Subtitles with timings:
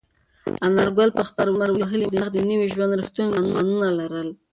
[0.67, 4.29] انارګل په خپل لمر وهلي مخ د نوي ژوند رښتونې نښانونه لرل.